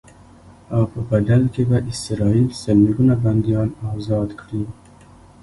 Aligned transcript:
او 0.73 0.81
په 0.91 0.99
بدل 1.09 1.41
کې 1.53 1.63
به 1.69 1.77
اسرائیل 1.91 2.47
سلګونه 2.63 3.13
بنديان 3.23 3.69
ازاد 3.95 4.29
کړي. 4.41 4.63